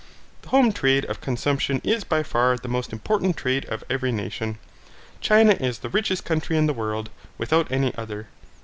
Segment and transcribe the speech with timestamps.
[0.41, 4.57] The home trade of consumption is by far the most important trade of every nation.
[5.19, 8.25] China is the richest country in the world, without any other.